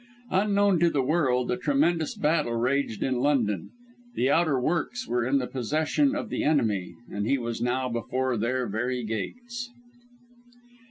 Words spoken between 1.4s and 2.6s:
a tremendous battle